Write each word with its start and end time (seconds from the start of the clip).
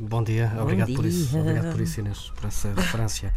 Bom 0.00 0.22
dia, 0.22 0.52
obrigado 0.60 0.94
por 0.94 1.04
isso, 1.04 1.30
dia. 1.30 1.40
obrigado 1.40 1.72
por 1.72 1.80
isso 1.80 1.98
Inês, 2.00 2.32
por 2.36 2.46
essa 2.46 2.72
referência 2.74 3.32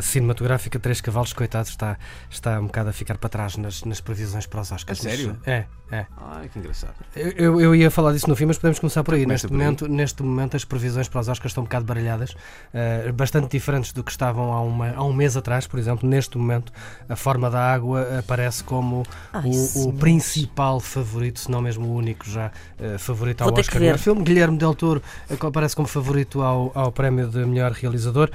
cinematográfica. 0.00 0.78
Três 0.78 1.00
Cavalos, 1.00 1.32
coitado, 1.32 1.68
está, 1.68 1.98
está 2.30 2.60
um 2.60 2.66
bocado 2.66 2.90
a 2.90 2.92
ficar 2.92 3.18
para 3.18 3.28
trás 3.28 3.56
nas, 3.56 3.82
nas 3.84 4.00
previsões 4.00 4.46
para 4.46 4.60
os 4.60 4.70
Oscars. 4.70 5.00
A 5.00 5.02
sério? 5.02 5.36
É, 5.44 5.64
é. 5.90 6.06
Ai, 6.16 6.48
que 6.48 6.58
engraçado. 6.60 6.94
Eu, 7.16 7.30
eu- 7.32 7.60
eu 7.60 7.74
ia 7.74 7.90
falar 7.90 8.12
disso 8.12 8.28
no 8.28 8.36
fim, 8.36 8.44
mas 8.46 8.58
podemos 8.58 8.78
começar 8.78 9.02
por 9.02 9.14
aí. 9.14 9.22
Começa 9.24 9.46
Neste 9.46 9.48
por 9.48 9.54
aí. 9.54 9.58
momento, 9.64 9.88
neste 9.88 10.22
momento, 10.22 10.56
as 10.56 10.64
previsões 10.64 11.08
para 11.08 11.20
os 11.20 11.28
Oscars 11.28 11.50
estão 11.50 11.62
um 11.62 11.66
bocado 11.66 11.84
baralhadas, 11.84 12.36
eh, 12.72 13.10
bastante 13.10 13.50
diferentes 13.50 13.92
do 13.92 14.04
que 14.04 14.12
estavam 14.12 14.52
há, 14.52 14.60
uma- 14.62 14.92
há 14.94 15.02
um 15.02 15.12
mês 15.12 15.36
atrás, 15.36 15.66
por 15.66 15.80
exemplo. 15.80 16.08
Neste 16.08 16.38
momento, 16.38 16.72
a 17.08 17.16
forma 17.16 17.50
da 17.50 17.72
água 17.72 18.20
aparece 18.20 18.62
como 18.62 19.02
Ai, 19.32 19.42
o, 19.44 19.88
o 19.88 19.92
principal 19.94 20.78
favorito, 20.78 21.40
se 21.40 21.50
não 21.50 21.60
mesmo 21.60 21.88
o 21.88 21.94
único 21.96 22.24
já 22.28 22.52
eh, 22.78 22.98
favorito 22.98 23.40
ao 23.42 23.48
Vou 23.48 23.54
que 23.54 23.60
Oscar. 23.62 23.94
O 23.94 23.98
filme 23.98 24.22
Guilherme 24.22 24.56
Del 24.58 24.74
Toro 24.76 25.02
eh, 25.28 25.36
aparece 25.40 25.74
como 25.74 25.88
favorito 25.88 26.03
ao, 26.42 26.70
ao 26.74 26.92
prémio 26.92 27.28
de 27.28 27.38
melhor 27.44 27.72
realizador. 27.72 28.30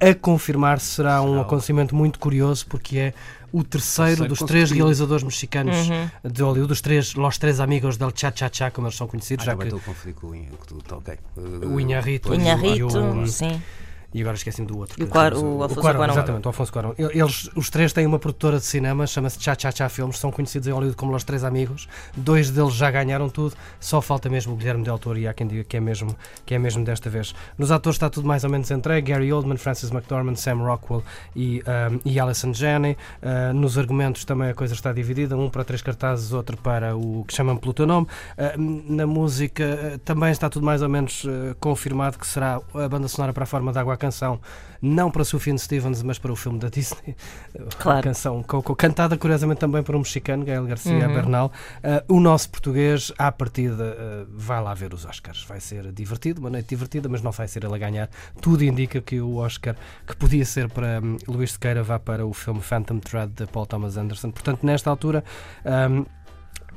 A 0.00 0.14
confirmar 0.14 0.80
será 0.80 1.20
um 1.20 1.40
acontecimento 1.40 1.94
muito 1.94 2.18
curioso 2.18 2.66
porque 2.66 2.98
é 2.98 3.14
o 3.52 3.62
terceiro, 3.64 4.08
Terceiro 4.10 4.28
dos 4.34 4.38
três 4.46 4.70
realizadores 4.70 5.22
mexicanos 5.24 5.76
Uhum. 5.88 6.30
de 6.30 6.42
Hollywood, 6.42 6.72
os 6.72 6.80
três, 6.80 7.14
los 7.14 7.36
três 7.36 7.60
amigos 7.60 7.96
del 7.98 8.10
cha 8.14 8.32
cha 8.34 8.48
cha, 8.50 8.70
como 8.70 8.86
eles 8.86 8.96
são 8.96 9.06
conhecidos, 9.06 9.42
Ah, 9.46 9.50
já 9.50 9.56
que 9.56 9.64
estou 9.64 9.78
a 9.78 9.82
confundir 9.82 10.14
com 10.14 10.28
o 10.28 10.34
o- 11.36 11.74
o 11.74 11.80
Inharrito, 11.80 12.30
o- 12.30 12.34
Inharrito, 12.34 13.26
sim. 13.26 13.60
E 14.12 14.20
agora 14.20 14.36
esqueci-me 14.36 14.66
do 14.66 14.78
outro. 14.78 15.02
O 15.02 15.06
que 15.06 15.10
Cuar- 15.10 15.32
temos, 15.32 15.42
o 15.42 15.62
Alfonso 15.62 15.80
Cuarón. 15.80 16.10
Exatamente, 16.10 16.44
o 16.44 16.48
Alfonso 16.48 16.72
Cuarón. 16.72 16.94
Eles, 16.98 17.50
os 17.54 17.70
três 17.70 17.92
têm 17.92 18.06
uma 18.06 18.18
produtora 18.18 18.58
de 18.58 18.64
cinema, 18.64 19.06
chama-se 19.06 19.40
Cha 19.40 19.54
Cha 19.58 19.70
Cha 19.70 19.88
Filmes, 19.88 20.18
são 20.18 20.30
conhecidos 20.30 20.66
em 20.68 20.72
Hollywood 20.72 20.96
como 20.96 21.12
Los 21.12 21.24
Três 21.24 21.44
Amigos. 21.44 21.88
Dois 22.16 22.50
deles 22.50 22.74
já 22.74 22.90
ganharam 22.90 23.28
tudo, 23.28 23.54
só 23.78 24.00
falta 24.00 24.28
mesmo 24.28 24.54
o 24.54 24.56
Guilherme 24.56 24.84
Del 24.84 24.98
Toro 24.98 25.18
e 25.18 25.28
há 25.28 25.32
quem 25.34 25.46
diga 25.46 25.64
que 25.64 25.76
é 25.76 25.80
mesmo, 25.80 26.16
que 26.44 26.54
é 26.54 26.58
mesmo 26.58 26.84
desta 26.84 27.08
vez. 27.08 27.34
Nos 27.56 27.70
atores 27.70 27.96
está 27.96 28.10
tudo 28.10 28.26
mais 28.26 28.44
ou 28.44 28.50
menos 28.50 28.70
entregue, 28.70 29.12
Gary 29.12 29.32
Oldman, 29.32 29.56
Francis 29.56 29.90
McDormand, 29.90 30.36
Sam 30.36 30.56
Rockwell 30.56 31.02
e, 31.36 31.62
um, 31.92 32.00
e 32.04 32.18
Alison 32.18 32.52
Janney. 32.52 32.96
Uh, 33.22 33.54
nos 33.54 33.78
argumentos 33.78 34.24
também 34.24 34.50
a 34.50 34.54
coisa 34.54 34.74
está 34.74 34.92
dividida, 34.92 35.36
um 35.36 35.48
para 35.48 35.64
três 35.64 35.82
cartazes, 35.82 36.32
outro 36.32 36.56
para 36.56 36.96
o 36.96 37.24
que 37.26 37.34
chamam 37.34 37.56
pelo 37.56 37.72
teu 37.72 37.86
nome. 37.86 38.06
Uh, 38.36 38.92
na 38.92 39.06
música 39.06 39.64
uh, 39.94 39.98
também 39.98 40.30
está 40.30 40.48
tudo 40.50 40.66
mais 40.66 40.82
ou 40.82 40.88
menos 40.88 41.24
uh, 41.24 41.54
confirmado 41.60 42.18
que 42.18 42.26
será 42.26 42.60
a 42.74 42.88
banda 42.88 43.06
sonora 43.08 43.32
para 43.32 43.44
a 43.44 43.46
forma 43.46 43.72
de 43.72 43.78
água 43.78 43.96
canção, 44.00 44.40
não 44.82 45.10
para 45.10 45.22
Sufjan 45.24 45.56
Stevens, 45.58 46.02
mas 46.02 46.18
para 46.18 46.32
o 46.32 46.36
filme 46.36 46.58
da 46.58 46.68
Disney. 46.72 47.14
A 47.54 47.74
Claro. 47.76 48.02
canção 48.02 48.42
Coco, 48.42 48.74
cantada 48.74 49.16
curiosamente 49.16 49.60
também 49.60 49.82
por 49.82 49.94
um 49.94 49.98
mexicano, 49.98 50.44
Gael 50.44 50.64
Garcia 50.66 50.92
Uhum. 51.06 51.14
Bernal. 51.14 51.52
Uh, 52.08 52.16
o 52.16 52.20
nosso 52.20 52.50
português, 52.50 53.12
à 53.18 53.30
partida, 53.30 53.84
uh, 53.96 54.26
vai 54.34 54.60
lá 54.62 54.74
ver 54.74 54.92
os 54.94 55.04
Oscars. 55.04 55.44
Vai 55.44 55.60
ser 55.60 55.92
divertido, 55.92 56.40
uma 56.40 56.50
noite 56.50 56.68
divertida, 56.70 57.08
mas 57.08 57.22
não 57.22 57.30
vai 57.30 57.46
ser 57.46 57.62
ele 57.62 57.74
a 57.74 57.78
ganhar. 57.78 58.08
Tudo 58.40 58.64
indica 58.64 59.00
que 59.00 59.20
o 59.20 59.36
Oscar, 59.36 59.76
que 60.06 60.16
podia 60.16 60.44
ser 60.44 60.68
para 60.70 61.00
um, 61.00 61.16
Luís 61.28 61.52
Sequeira, 61.52 61.82
vá 61.82 61.98
para 61.98 62.26
o 62.26 62.32
filme 62.32 62.60
Phantom 62.60 62.98
Thread 62.98 63.32
de 63.34 63.46
Paul 63.46 63.66
Thomas 63.66 63.96
Anderson. 63.96 64.30
Portanto, 64.30 64.60
nesta 64.64 64.88
altura, 64.90 65.22
um, 65.90 66.04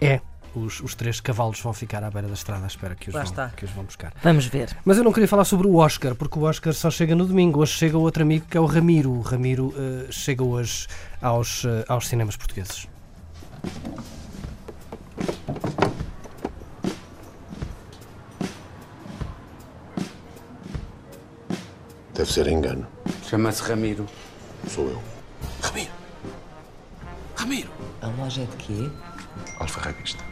é. 0.02 0.20
Os, 0.56 0.80
os 0.82 0.94
três 0.94 1.20
cavalos 1.20 1.60
vão 1.60 1.74
ficar 1.74 2.04
à 2.04 2.12
beira 2.12 2.28
da 2.28 2.34
estrada 2.36 2.64
à 2.64 2.68
espera 2.68 2.94
que 2.96 3.10
os, 3.10 3.16
Lá 3.16 3.24
vão, 3.24 3.30
está. 3.32 3.50
que 3.50 3.66
os 3.66 3.72
vão 3.72 3.84
buscar. 3.86 4.14
Vamos 4.22 4.46
ver. 4.46 4.70
Mas 4.86 4.98
eu 4.98 5.04
não 5.04 5.12
queria 5.12 5.28
falar 5.28 5.46
sobre 5.46 5.66
o 5.68 5.76
Oscar, 5.78 6.14
porque 6.16 6.38
o 6.38 6.44
Oscar 6.44 6.74
só 6.74 6.92
chega 6.92 7.16
no 7.16 7.26
domingo. 7.26 7.60
Hoje 7.60 7.74
chega 7.74 7.98
outro 7.98 8.22
amigo 8.22 8.46
que 8.48 8.56
é 8.56 8.60
o 8.60 8.66
Ramiro. 8.66 9.12
O 9.12 9.22
Ramiro 9.22 9.74
eh, 9.76 10.12
chega 10.12 10.44
hoje 10.44 10.88
aos, 11.22 11.66
eh, 11.66 11.86
aos 11.88 12.08
cinemas 12.08 12.38
portugueses. 12.38 12.88
Deve 22.14 22.32
ser 22.32 22.48
engano. 22.48 22.86
Chama-se 23.24 23.64
Ramiro. 23.64 24.08
Sou 24.68 24.88
eu. 24.90 25.02
Ramiro. 25.62 25.92
Ramiro. 27.36 27.72
A 28.02 28.08
loja 28.08 28.46
de 28.46 28.56
quê? 28.58 28.90
Alfa 29.60 29.82
Revista. 29.82 30.24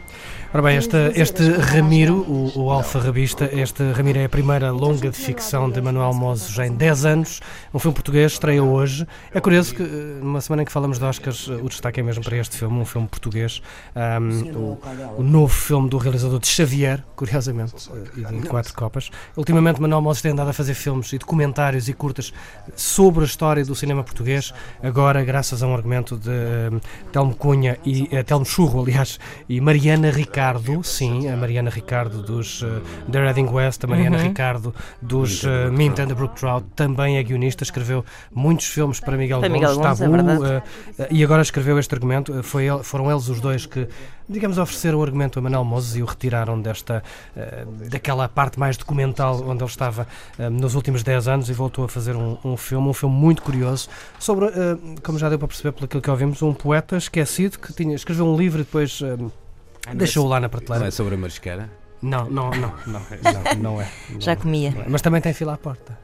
Ora 0.54 0.62
bem, 0.62 0.76
este, 0.76 0.96
este 1.14 1.42
Ramiro, 1.50 2.16
o, 2.28 2.52
o 2.54 2.70
Alfa 2.70 2.98
Rabista, 2.98 3.48
este 3.52 3.90
Ramiro 3.92 4.18
é 4.18 4.26
a 4.26 4.28
primeira 4.28 4.70
longa 4.70 5.10
de 5.10 5.16
ficção 5.16 5.70
de 5.70 5.80
Manuel 5.80 6.12
Mozes 6.12 6.58
em 6.58 6.74
10 6.74 7.04
anos. 7.06 7.40
Um 7.72 7.78
filme 7.78 7.94
português, 7.94 8.32
estreia 8.32 8.62
hoje. 8.62 9.06
É 9.32 9.40
curioso 9.40 9.74
que, 9.74 9.82
eh, 9.82 9.86
numa 10.20 10.42
semana 10.42 10.62
em 10.62 10.64
que 10.66 10.72
falamos 10.72 10.98
de 10.98 11.04
Oscars, 11.04 11.48
eh, 11.48 11.54
o 11.54 11.68
destaque 11.68 12.00
é 12.00 12.02
mesmo 12.02 12.22
para 12.22 12.36
este 12.36 12.56
filme, 12.56 12.78
um 12.78 12.84
filme 12.84 13.08
português. 13.08 13.62
Ahm, 13.94 14.52
o, 14.54 14.78
o 15.18 15.22
novo 15.22 15.52
filme 15.52 15.88
do 15.88 15.96
realizador 15.96 16.38
de 16.38 16.46
Xavier, 16.46 17.02
curiosamente, 17.16 17.88
eh, 17.90 18.20
e 18.20 18.40
de 18.40 18.46
Quatro 18.46 18.74
Copas. 18.74 19.10
Ultimamente, 19.36 19.80
Manuel 19.80 20.02
Mozes 20.02 20.20
tem 20.20 20.32
andado 20.32 20.50
a 20.50 20.52
fazer 20.52 20.74
filmes 20.74 21.12
e 21.14 21.18
documentários 21.18 21.88
e 21.88 21.94
curtas 21.94 22.32
sobre 22.76 23.22
a 23.22 23.26
história 23.26 23.64
do 23.64 23.74
cinema 23.74 24.04
português. 24.04 24.52
Agora, 24.82 25.24
graças 25.24 25.62
a 25.62 25.66
um 25.66 25.74
argumento 25.74 26.16
de 26.16 26.30
eh, 26.30 26.70
Telmo 27.10 27.34
Cunha 27.34 27.78
e 27.84 28.08
eh, 28.12 28.22
Telmo 28.22 28.44
Churro, 28.44 28.82
aliás, 28.82 29.18
e 29.48 29.60
Mariana 29.60 30.10
Ricardo, 30.12 30.82
sim, 30.84 31.28
a 31.28 31.36
Mariana 31.36 31.70
Ricardo 31.70 32.22
dos 32.22 32.62
eh, 32.62 33.10
The 33.10 33.18
Reading 33.20 33.48
West, 33.48 33.82
a 33.84 33.86
Mariana 33.86 34.18
Ricardo 34.18 34.74
dos 35.00 35.42
uh, 35.42 35.72
Mint 35.72 35.98
and 35.98 36.08
the 36.08 36.14
Brook 36.14 36.36
Trout, 36.38 36.66
também 36.76 37.16
é 37.16 37.22
guionista, 37.22 37.64
escreveu 37.64 38.04
muitos 38.30 38.66
filmes 38.66 39.00
para 39.00 39.16
Miguel 39.16 39.40
Para 39.40 39.48
Gomes, 39.48 39.76
Gomes, 39.76 40.00
é 40.00 40.06
Tabu, 40.06 40.46
eh, 40.46 40.62
eh, 40.98 41.08
e 41.10 41.24
agora 41.24 41.40
escreveu 41.40 41.78
este 41.78 41.94
argumento. 41.94 42.42
Foi 42.42 42.66
ele- 42.66 42.82
foram 42.82 43.10
eles 43.10 43.28
os 43.28 43.40
dois 43.40 43.64
que, 43.64 43.88
digamos, 44.28 44.58
ofereceram 44.58 44.98
o 44.98 45.02
argumento 45.02 45.38
a 45.38 45.42
Manuel 45.42 45.64
Moses 45.64 45.96
e 45.96 46.02
o 46.02 46.04
retiraram 46.04 46.60
desta, 46.60 47.02
daquela 47.90 48.28
parte 48.28 48.58
mais 48.60 48.76
documental 48.76 49.42
onde 49.46 49.62
ele 49.62 49.70
estava 49.70 50.06
nos 50.50 50.74
últimos 50.74 51.02
10 51.02 51.28
anos 51.28 51.48
e 51.48 51.52
voltou 51.52 51.84
a 51.84 51.88
fazer 51.88 52.14
um, 52.16 52.36
um 52.44 52.56
filme, 52.56 52.88
um 52.88 52.92
filme 52.92 53.14
muito 53.14 53.42
curioso, 53.42 53.88
sobre, 54.18 54.46
como 55.02 55.18
já 55.18 55.28
deu 55.28 55.38
para 55.38 55.48
perceber 55.48 55.72
pelo 55.72 56.02
que 56.02 56.10
ouvimos, 56.10 56.42
um 56.42 56.52
poeta 56.52 56.96
esquecido 56.96 57.58
que 57.58 57.72
tinha, 57.72 57.94
escreveu 57.94 58.26
um 58.26 58.36
livro 58.36 58.60
e 58.60 58.64
depois 58.64 59.02
deixou-o 59.94 60.28
lá 60.28 60.36
na 60.36 60.42
Não 60.42 60.50
prateleira. 60.50 60.88
é 60.88 60.90
sobre 60.90 61.14
a 61.14 61.18
marisqueira? 61.18 61.70
Não, 62.02 62.28
não, 62.28 62.50
não, 62.50 62.72
não, 62.86 63.00
não, 63.00 63.54
não 63.74 63.80
é. 63.80 63.88
Não 64.10 64.20
Já 64.20 64.32
é. 64.32 64.36
comia. 64.36 64.74
Mas 64.88 65.02
também 65.02 65.20
tem 65.20 65.32
fila 65.32 65.54
à 65.54 65.56
porta. 65.58 65.96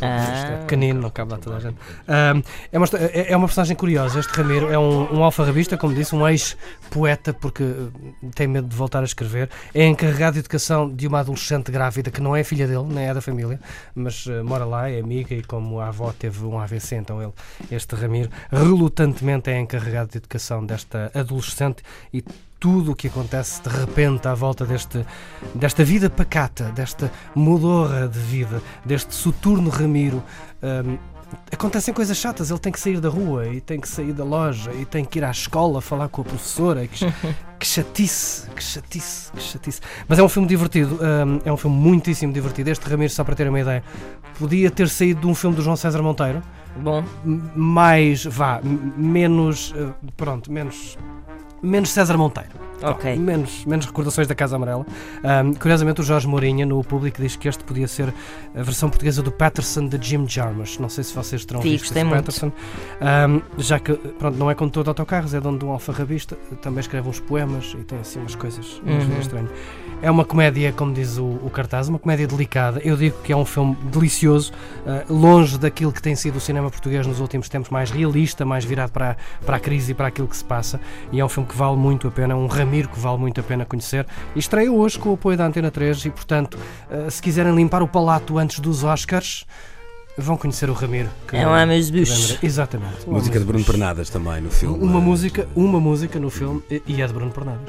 Ah. 0.00 0.34
Isto 0.34 0.52
é 0.52 0.56
pequenino, 0.60 1.00
não 1.00 1.10
cabe 1.10 1.36
toda 1.38 1.56
a 1.56 1.60
gente. 1.60 1.76
Ahm, 2.06 2.42
é, 2.70 2.78
uma, 2.78 2.86
é 3.12 3.32
é 3.32 3.36
uma 3.36 3.46
personagem 3.46 3.76
curiosa. 3.76 4.20
Este 4.20 4.30
Ramiro 4.32 4.72
é 4.72 4.78
um, 4.78 5.18
um 5.18 5.24
alfarrabista, 5.24 5.76
como 5.76 5.94
disse, 5.94 6.14
um 6.14 6.26
ex-poeta, 6.26 7.34
porque 7.34 7.62
eh, 7.62 8.28
tem 8.34 8.46
medo 8.46 8.68
de 8.68 8.76
voltar 8.76 9.00
a 9.00 9.04
escrever. 9.04 9.50
É 9.74 9.84
encarregado 9.84 10.34
de 10.34 10.40
educação 10.40 10.88
de 10.88 11.06
uma 11.06 11.20
adolescente 11.20 11.70
grávida 11.72 12.10
que 12.10 12.20
não 12.20 12.34
é 12.34 12.44
filha 12.44 12.66
dele, 12.66 12.84
nem 12.88 13.06
é 13.06 13.14
da 13.14 13.20
família, 13.20 13.60
mas 13.94 14.26
eh, 14.28 14.42
mora 14.42 14.64
lá, 14.64 14.88
é 14.88 15.00
amiga 15.00 15.34
e 15.34 15.42
como 15.42 15.80
a 15.80 15.88
avó 15.88 16.12
teve 16.12 16.44
um 16.44 16.58
AVC, 16.58 16.96
então 16.96 17.22
ele, 17.22 17.32
este 17.70 17.94
Ramiro, 17.94 18.30
relutantemente 18.50 19.50
é 19.50 19.58
encarregado 19.58 20.12
de 20.12 20.18
educação 20.18 20.64
desta 20.64 21.10
adolescente 21.14 21.82
e 22.12 22.22
tudo 22.60 22.92
o 22.92 22.96
que 22.96 23.06
acontece 23.06 23.62
de 23.62 23.68
repente 23.68 24.26
à 24.26 24.34
volta 24.34 24.64
deste, 24.64 25.04
desta 25.54 25.84
vida 25.84 26.10
pacata, 26.10 26.64
desta 26.72 27.10
mudorra 27.34 28.08
de 28.08 28.18
vida, 28.18 28.60
deste 28.84 29.14
soturno 29.14 29.47
Ramiro. 29.54 30.22
hum, 30.62 30.98
acontecem 31.52 31.92
coisas 31.92 32.16
chatas, 32.16 32.50
ele 32.50 32.58
tem 32.58 32.72
que 32.72 32.80
sair 32.80 33.00
da 33.00 33.08
rua 33.08 33.46
e 33.48 33.60
tem 33.60 33.78
que 33.80 33.88
sair 33.88 34.12
da 34.12 34.24
loja 34.24 34.72
e 34.72 34.84
tem 34.84 35.04
que 35.04 35.18
ir 35.18 35.24
à 35.24 35.30
escola 35.30 35.80
falar 35.80 36.08
com 36.08 36.22
a 36.22 36.24
professora. 36.24 36.86
Que, 36.86 37.06
que 37.58 37.66
chatice, 37.66 38.48
que 38.50 38.62
chatice, 38.62 39.32
que 39.32 39.42
chatice. 39.42 39.80
Mas 40.06 40.18
é 40.18 40.22
um 40.22 40.28
filme 40.28 40.46
divertido, 40.48 40.94
hum, 40.96 41.40
é 41.44 41.52
um 41.52 41.56
filme 41.56 41.76
muitíssimo 41.76 42.32
divertido. 42.32 42.70
Este 42.70 42.88
Ramiro, 42.88 43.12
só 43.12 43.24
para 43.24 43.34
ter 43.34 43.48
uma 43.48 43.60
ideia, 43.60 43.82
podia 44.38 44.70
ter 44.70 44.88
saído 44.88 45.22
de 45.22 45.26
um 45.26 45.34
filme 45.34 45.56
do 45.56 45.62
João 45.62 45.76
César 45.76 46.02
Monteiro, 46.02 46.42
Bom, 46.76 47.04
mais, 47.56 48.24
vá, 48.24 48.60
menos, 48.62 49.74
eh, 49.76 49.88
pronto, 50.16 50.52
menos, 50.52 50.96
menos 51.62 51.90
César 51.90 52.16
Monteiro. 52.16 52.67
Ok. 52.82 53.16
Menos, 53.16 53.64
menos 53.64 53.86
recordações 53.86 54.26
da 54.26 54.34
Casa 54.34 54.56
Amarela. 54.56 54.86
Ahm, 55.24 55.52
curiosamente, 55.54 56.00
o 56.00 56.04
Jorge 56.04 56.26
Mourinho, 56.26 56.66
no 56.66 56.82
público, 56.84 57.20
diz 57.20 57.36
que 57.36 57.48
este 57.48 57.62
podia 57.64 57.88
ser 57.88 58.12
a 58.54 58.62
versão 58.62 58.88
portuguesa 58.88 59.22
do 59.22 59.30
Patterson 59.32 59.86
de 59.88 59.98
Jim 60.00 60.26
Jarmusch. 60.28 60.78
Não 60.78 60.88
sei 60.88 61.04
se 61.04 61.14
vocês 61.14 61.44
terão 61.44 61.62
Sim, 61.62 61.70
visto 61.70 61.84
esse 61.92 62.04
muito. 62.04 62.16
Patterson. 62.24 62.52
Ahm, 63.00 63.40
já 63.58 63.78
que, 63.78 63.94
pronto, 63.94 64.36
não 64.38 64.50
é 64.50 64.54
com 64.54 64.68
todo 64.68 64.88
autocarros, 64.88 65.34
é 65.34 65.40
dono 65.40 65.58
de 65.58 65.64
um 65.64 65.70
alfarrabista. 65.70 66.36
Também 66.62 66.80
escreve 66.80 67.08
uns 67.08 67.20
poemas 67.20 67.74
e 67.78 67.84
tem 67.84 67.98
assim 67.98 68.20
umas 68.20 68.34
coisas 68.34 68.80
umas 68.84 69.02
Uhum. 69.02 69.06
coisas 69.06 69.18
estranhas. 69.20 69.50
É 70.00 70.08
uma 70.08 70.24
comédia, 70.24 70.72
como 70.72 70.92
diz 70.94 71.18
o, 71.18 71.24
o 71.24 71.50
cartaz, 71.50 71.88
uma 71.88 71.98
comédia 71.98 72.24
delicada. 72.26 72.80
Eu 72.84 72.96
digo 72.96 73.20
que 73.20 73.32
é 73.32 73.36
um 73.36 73.44
filme 73.44 73.76
delicioso, 73.90 74.52
ah, 74.86 75.04
longe 75.10 75.58
daquilo 75.58 75.92
que 75.92 76.00
tem 76.00 76.14
sido 76.14 76.36
o 76.36 76.40
cinema 76.40 76.70
português 76.70 77.04
nos 77.04 77.18
últimos 77.18 77.48
tempos, 77.48 77.68
mais 77.68 77.90
realista, 77.90 78.44
mais 78.44 78.64
virado 78.64 78.92
para, 78.92 79.10
a- 79.12 79.16
para 79.44 79.56
a 79.56 79.60
crise 79.60 79.90
e 79.90 79.94
para 79.94 80.06
aquilo 80.06 80.28
que 80.28 80.36
se 80.36 80.44
passa. 80.44 80.80
E 81.10 81.18
é 81.18 81.24
um 81.24 81.28
filme 81.28 81.48
que 81.48 81.56
vale 81.56 81.76
muito 81.76 82.06
a 82.06 82.10
pena. 82.12 82.36
Um 82.36 82.46
Ramiro 82.46 82.88
que 82.88 82.98
vale 82.98 83.18
muito 83.18 83.40
a 83.40 83.42
pena 83.42 83.64
conhecer. 83.64 84.06
E 84.36 84.38
estreia 84.38 84.70
hoje 84.70 85.00
com 85.00 85.08
o 85.10 85.14
apoio 85.14 85.36
da 85.36 85.44
Antena 85.46 85.70
3 85.70 86.04
e, 86.04 86.10
portanto, 86.10 86.56
eh, 86.88 87.10
se 87.10 87.20
quiserem 87.20 87.52
limpar 87.56 87.82
o 87.82 87.88
palato 87.88 88.38
antes 88.38 88.60
dos 88.60 88.84
Oscars, 88.84 89.44
vão 90.16 90.36
conhecer 90.36 90.70
o 90.70 90.74
Ramiro. 90.74 91.08
que- 91.26 91.36
É 91.36 91.44
um 91.46 91.52
amuse-bouche. 91.52 92.12
que 92.14 92.20
lembra- 92.32 92.46
Exatamente. 92.46 93.08
um 93.08 93.14
Música 93.14 93.38
de 93.40 93.44
Bruno. 93.44 93.64
Pernadas 93.64 94.10
também 94.10 94.40
no 94.40 94.50
filme. 94.50 94.78
Uma 94.78 95.00
música, 95.00 95.48
uma 95.56 95.80
música 95.80 96.20
no 96.20 96.30
filme 96.30 96.62
e 96.86 97.02
é 97.02 97.06
de 97.06 97.12
Bruno 97.12 97.32
Pernadas. 97.32 97.68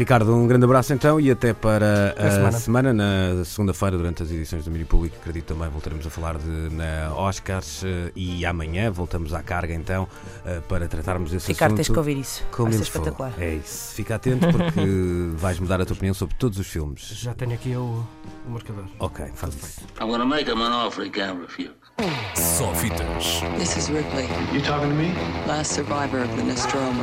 Ricardo, 0.00 0.34
um 0.34 0.46
grande 0.46 0.64
abraço 0.64 0.94
então 0.94 1.20
e 1.20 1.30
até 1.30 1.52
para 1.52 2.14
a 2.18 2.30
semana. 2.30 2.52
semana, 2.52 2.92
na 2.94 3.44
segunda-feira, 3.44 3.98
durante 3.98 4.22
as 4.22 4.30
edições 4.30 4.64
do 4.64 4.70
Mini 4.70 4.86
Público. 4.86 5.14
Acredito 5.20 5.52
também 5.52 5.68
voltaremos 5.68 6.06
a 6.06 6.08
falar 6.08 6.38
de 6.38 6.48
na 6.74 7.12
Oscars 7.14 7.84
eh, 7.84 8.10
e 8.16 8.46
amanhã 8.46 8.90
voltamos 8.90 9.34
à 9.34 9.42
carga 9.42 9.74
então 9.74 10.08
eh, 10.46 10.60
para 10.66 10.88
tratarmos 10.88 11.30
desse 11.30 11.48
Ricardo, 11.48 11.72
assunto. 11.72 11.84
tens 11.84 11.92
que 11.92 11.98
ouvir 11.98 12.16
isso. 12.16 12.42
Como 12.50 12.70
Vai 12.70 12.78
ser 12.78 12.84
espetacular. 12.84 13.34
É 13.38 13.54
isso. 13.56 13.94
Fica 13.94 14.14
atento 14.14 14.48
porque 14.50 14.80
vais 15.36 15.58
mudar 15.60 15.82
a 15.82 15.84
tua 15.84 15.94
opinião 15.94 16.14
sobre 16.14 16.34
todos 16.36 16.58
os 16.58 16.66
filmes. 16.66 17.02
Já 17.02 17.34
tenho 17.34 17.52
aqui 17.52 17.76
o, 17.76 18.02
o 18.46 18.50
marcador. 18.50 18.84
Ok, 19.00 19.26
faz 19.34 19.54
isso. 19.54 19.80
I'm 20.00 20.08
gonna 20.08 20.24
make 20.24 20.50
him 20.50 20.62
an 20.62 20.72
offer 20.86 21.04
he 21.04 21.10
can't 21.10 21.38
refuse. 21.42 21.72
Só 22.34 22.72
fitas. 22.74 23.42
This 23.58 23.76
is 23.76 23.90
Ripley, 23.90 24.24
You 24.54 24.62
talking 24.62 24.88
to 24.88 24.94
me? 24.96 25.12
last 25.46 25.74
survivor 25.74 26.22
of 26.22 26.34
the 26.36 26.42
Nostromo. 26.44 27.02